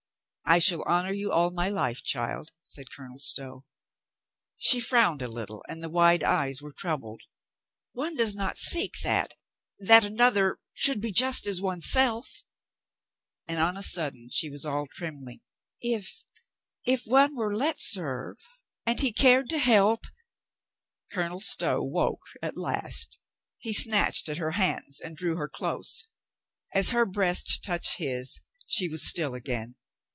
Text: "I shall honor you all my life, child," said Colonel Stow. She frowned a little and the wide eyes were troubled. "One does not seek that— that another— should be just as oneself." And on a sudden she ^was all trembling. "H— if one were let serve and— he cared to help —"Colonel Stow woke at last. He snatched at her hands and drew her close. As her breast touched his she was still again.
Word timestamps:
"I 0.43 0.59
shall 0.59 0.83
honor 0.85 1.13
you 1.13 1.31
all 1.31 1.49
my 1.51 1.69
life, 1.69 2.03
child," 2.03 2.51
said 2.61 2.91
Colonel 2.91 3.19
Stow. 3.19 3.63
She 4.57 4.81
frowned 4.81 5.21
a 5.21 5.29
little 5.29 5.63
and 5.69 5.81
the 5.81 5.89
wide 5.89 6.25
eyes 6.25 6.61
were 6.61 6.73
troubled. 6.73 7.21
"One 7.93 8.17
does 8.17 8.35
not 8.35 8.57
seek 8.57 8.97
that— 9.01 9.35
that 9.89 10.03
another— 10.03 10.59
should 10.83 10.99
be 10.99 11.13
just 11.13 11.47
as 11.47 11.61
oneself." 11.61 12.43
And 13.47 13.61
on 13.61 13.77
a 13.77 13.81
sudden 13.81 14.27
she 14.29 14.49
^was 14.49 14.69
all 14.69 14.87
trembling. 14.91 15.39
"H— 15.81 16.25
if 16.85 17.03
one 17.05 17.33
were 17.37 17.55
let 17.55 17.79
serve 17.81 18.35
and— 18.85 18.99
he 18.99 19.13
cared 19.13 19.47
to 19.51 19.57
help 19.57 20.03
—"Colonel 21.13 21.39
Stow 21.39 21.81
woke 21.81 22.23
at 22.41 22.57
last. 22.57 23.19
He 23.57 23.71
snatched 23.71 24.27
at 24.27 24.35
her 24.35 24.51
hands 24.51 24.99
and 24.99 25.15
drew 25.15 25.37
her 25.37 25.47
close. 25.47 26.07
As 26.73 26.89
her 26.89 27.05
breast 27.05 27.63
touched 27.63 27.99
his 27.99 28.41
she 28.67 28.89
was 28.89 29.07
still 29.07 29.33
again. 29.33 29.75